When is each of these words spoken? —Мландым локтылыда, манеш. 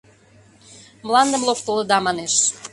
—Мландым 1.07 1.41
локтылыда, 1.47 1.97
манеш. 2.01 2.33